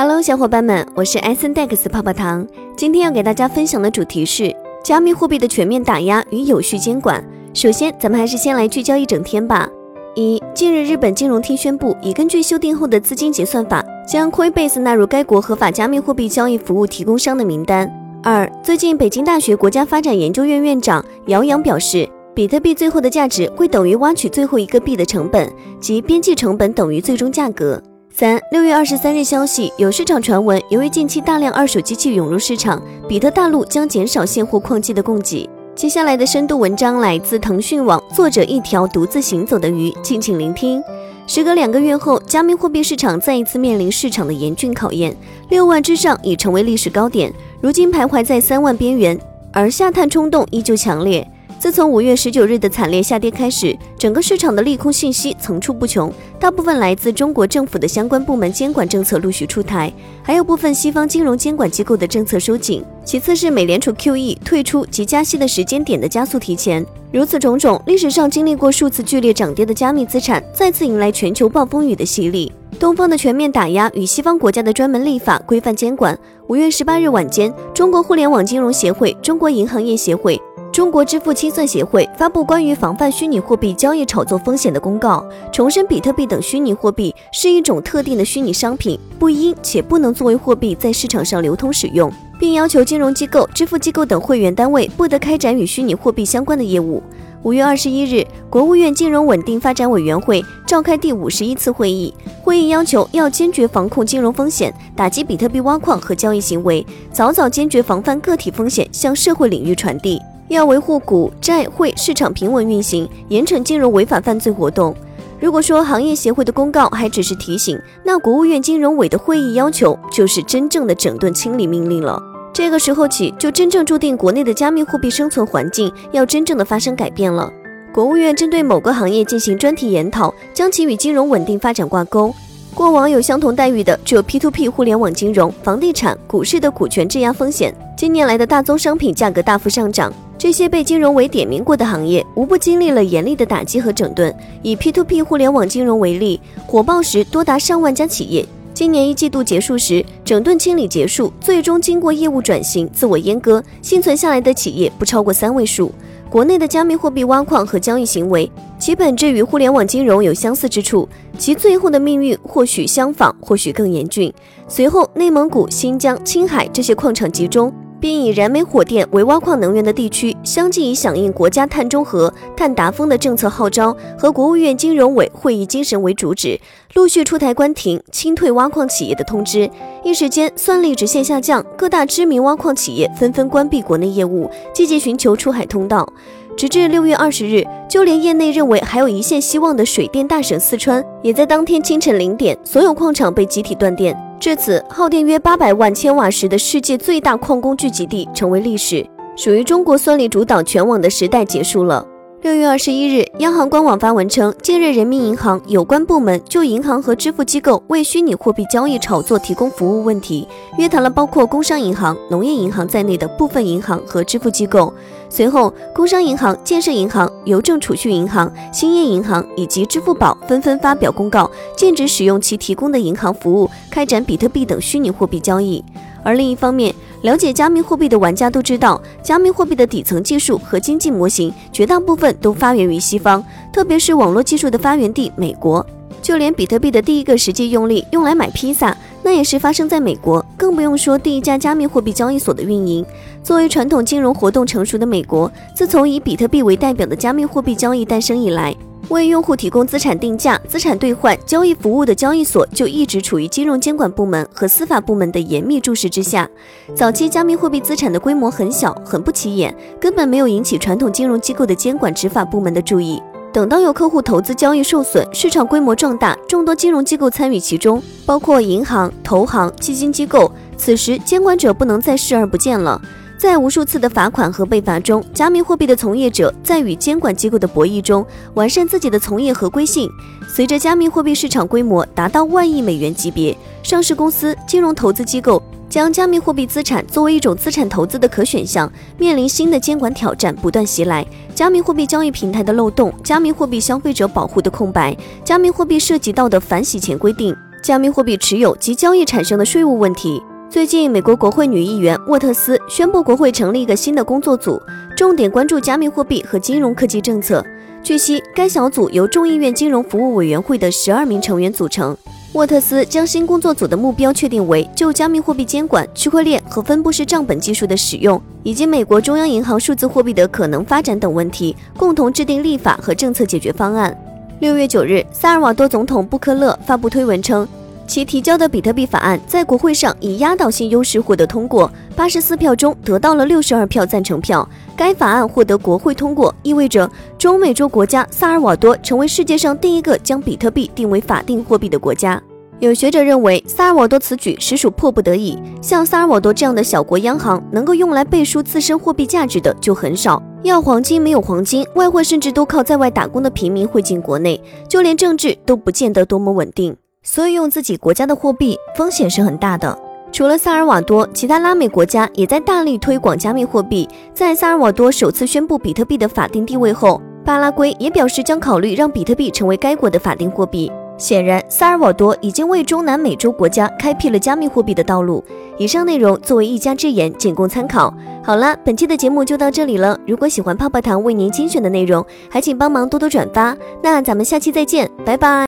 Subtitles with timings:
[0.00, 2.46] Hello，小伙伴们，我是 S N Dex 泡泡糖。
[2.76, 4.54] 今天要给大家分享的主题是
[4.84, 7.20] 加密货币的全面打压与有序监管。
[7.52, 9.68] 首先，咱们还是先来聚焦一整天吧。
[10.14, 17.92] 一，近日日本金融厅宣布，已根据修订后的资金结算法，将 Coinbase 纳入该国合法加密货币交易服务提供商的名单。
[18.22, 27.82] 二，最近北京大学国家发展研究院院长姚洋表示，比特币最后的价值会等于挖取最后一个币的成本，即边际成本等于最终价格。
[28.18, 35.48] 三六月二十三日消息，有市场传闻，由于近期大量二手机器涌入市场，比特大陆将减少现货矿机的供给。
[35.76, 40.82] 接下来的深度文章来自腾讯网，作者一条独自行走的鱼，敬请聆听。
[41.28, 45.16] 时隔两个月后，加密货币市场再一次面临市场的严峻考验，
[45.48, 49.16] 六万之上已成为历史高点，如今徘徊在三万边缘，
[49.52, 51.24] 而下探冲动依旧强烈。
[51.58, 62.84] 自从五月十九日的惨烈下跌开始，整个市场的利空信息层出不穷，大部分来自中国政府的相关部门监管政策陆续出台，还有部分西方金融监管机构的政策收紧。
[63.04, 66.86] 其次是美联储 QE 退出及加息的时间点的加速提前。
[67.10, 72.52] 如此种种，历史上经历过数次剧烈涨跌的加密资产再次迎来全球暴风雨的洗礼。
[72.78, 76.16] 东方的全面打压与西方国家的专门立法规范监管。
[76.46, 80.40] 五月十八日晚间，中国互联网金融协会、中国银行业协会。
[80.72, 97.02] 中国支付清算协会发布关于防范虚拟货币交易炒作风险的公告，重申比特币等虚拟货币是一种特定的虚拟商品，不应且不能作为货币在市场上流通使用，并要求金融机构、支付机构等会员单位不得开展与虚拟货币相关的业务。
[97.42, 110.20] 五月二十一日，国务院金融稳定发展委员会召开第五十一次会议，会议要求要坚决防控金融风险，打击比特币挖矿和交易行为，早早坚决防范个体风险向社会领域传递。
[110.48, 114.94] 要维护股债汇市场平稳运行，严惩金融违法犯罪活动。
[115.40, 122.20] 如果说行业协会的公告还只是提醒，那国务院金融委的会议要求就是真正的整顿清理命令了。
[122.52, 127.48] 这个时候起，就真正注定国内的加密货币生存环境要真正的发生改变了。
[127.94, 132.34] 国务院针对某个行业进行专题研讨，将其与金融稳定发展挂钩。
[132.74, 137.72] 过往有相同待遇的只有 P2P 互联网金融、房地产、股市的股权质押风险。
[137.98, 140.12] 近年来的大宗商品价格大幅上涨。
[140.38, 144.32] 这些被金融委点名过的行业，无不经历了严厉的打击和整顿。
[144.62, 148.46] 以 P2P 互联网金融为例，火爆时多达上万家企业。
[148.72, 155.90] 今年一季度结束时，整顿清理结束，最终经过业务转型、自我阉割，幸存下来的企业不超过三位数。
[156.30, 158.48] 国内的加密货币挖矿和交易行为，
[158.78, 164.32] 其本质与互联网金融有相似之处，其最后的命运或许相仿，或许更严峻。
[164.68, 167.74] 随后，内蒙古、新疆、青海这些矿场集中。
[168.00, 176.60] 并以燃煤火电为挖矿能源的地区，相继以响应国家碳中和、碳达峰的政策号召和国务院金融委会议精神为主旨，
[176.94, 179.70] 陆续出台关停、清退挖矿企业的通知。
[180.04, 186.10] 一时间，算力直线下降，各大知名挖矿企业纷纷关闭国内业务，积极寻求出海通道。
[186.58, 194.12] 直至六月二十日，就连业内认为还有一线希望的水电大省四川，也在当天清晨零点，所有矿场被集体断电。
[194.40, 202.04] 至此，耗电约八百万千瓦时的世界最大矿工聚集地成为历史，属于中国算力主导全网的时代结束了。
[202.42, 210.46] 六月二十一日，央行官网发文称，近日人民银行有关部门就银行和支付机构为虚拟货币交易炒作提供服务问题，
[210.76, 214.92] 约谈了包括工商银行、农业银行在内的部分银行和支付机构。
[215.30, 225.84] 随后，工商银行、建设银行、邮政储蓄银行、兴业银行以及支付宝纷纷发表公告，禁止使用其提供的银行服务开展比特币等虚拟货币交易。
[226.24, 235.84] 而另一方面，了解加密货币的玩家都知道，加密货币的底层技术和经济模型绝大部分都发源于西方，特别是网络技术的发源地美国。
[236.20, 243.04] 就连比特币的第一个实际用例用来买披萨，那也是发生在美国，更不用说第一家加密货币交易所的运营。
[243.42, 248.76] 作为传统金融活动成熟的美国，自从以比特币为代表的加密货币交易诞生以来，
[249.08, 256.46] 为用户提供资产定价、资产兑换、交易服务的交易所就一直处于金融监管部门和司法部门的严密注视之下。
[256.94, 263.22] 早期加密货币资产的规模很小，很不起眼，根本没有引起传统金融机构的监管执法部门的注意。
[263.58, 273.02] 等到有客户投资交易受损，市场规模壮大，众多金融机构参与其中，包括银行、投行、基金机构，此时监管者不能再视而不见了。
[273.36, 278.24] 在无数次的罚款和被罚中，加密货币的从业者在与监管机构的博弈中
[278.54, 280.08] 完善自己的从业合规性。
[280.48, 285.60] 随着加密货币市场规模达到万亿美元级别，上市公司、金融投资机构
[285.98, 291.26] 将加密货币资产作为一种资产投资的可选项，面临新的监管挑战不断袭来。
[291.56, 297.52] 加密货币交易平台的漏洞、加密货币消费者保护的空白、加密货币涉及到的反洗钱规定。
[297.82, 300.40] 加密货币持有及交易产生的税务问题。
[300.70, 304.80] 最近，美国国会女议员沃特斯宣布，国会成立一个新的工作组，
[305.16, 307.66] 重点关注加密货币和金融科技政策。
[308.04, 312.16] 据悉，该小组由众议院金融服务委员会的十二名成员组成。
[312.54, 324.16] 沃特斯将新工作组的目标确定为就加密货币监管、区块链和分布式账本技术的使用，以及美国中央银行数字货币的可能发展等问题，共同制定立法和政策解决方案。
[324.60, 327.68] 六月九日，萨尔瓦多总统布克勒发布推文称。
[328.08, 334.68] 其提交的比特币法案在国会上以压倒性优势获得通过，八十四票中得到了六十二票赞成票。
[334.96, 337.08] 该法案获得国会通过，意味着
[337.38, 342.42] 中美洲国家萨尔瓦多成为世界上第一个将比特币定为法定货币的国家。
[342.80, 345.58] 有学者认为，萨尔瓦多此举实属迫不得已。
[345.82, 350.42] 像萨尔瓦多这样的小国央行，能够用来背书自身货币价值的就很少。
[350.62, 356.96] 要黄金没有黄金，外汇甚至都靠在外打工的平民汇进国内，就连政治都不见得多么稳定。
[357.30, 359.96] 所以用自己国家的货币风险是很大的。
[360.32, 364.08] 除了萨尔瓦多，其他拉美国家也在大力推广加密货币。
[364.32, 370.90] 在萨尔瓦多首次宣布比特币的法定地位后，巴拉圭也表示将考虑让比特币成为该国的法定货币。
[371.18, 375.42] 显然，萨尔瓦多已经为中南美洲国家开辟了加密货币的道路。
[375.76, 378.14] 以上内容作为一家之言，仅供参考。
[378.42, 380.18] 好了，本期的节目就到这里了。
[380.26, 383.76] 如果喜欢泡泡糖为您精选的内容，还请帮忙多多转发。
[384.02, 385.66] 那咱们下期再见，拜拜。